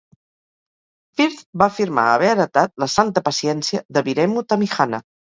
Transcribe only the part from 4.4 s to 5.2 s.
Tamihana.